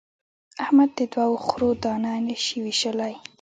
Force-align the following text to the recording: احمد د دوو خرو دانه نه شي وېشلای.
احمد 0.63 0.89
د 0.97 0.99
دوو 1.13 1.35
خرو 1.45 1.69
دانه 1.83 2.11
نه 2.27 2.35
شي 2.43 2.57
وېشلای. 2.63 3.13